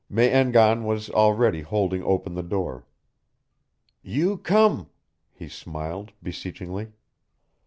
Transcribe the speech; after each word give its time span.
Me 0.09 0.27
en 0.29 0.51
gan 0.51 0.83
was 0.83 1.11
already 1.11 1.61
holding 1.61 2.01
open 2.01 2.33
the 2.33 2.41
door. 2.41 2.87
"You 4.01 4.39
come," 4.39 4.89
he 5.31 5.47
smiled, 5.47 6.11
beseechingly. 6.23 6.93